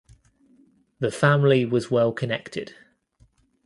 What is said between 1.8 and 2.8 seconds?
well connected.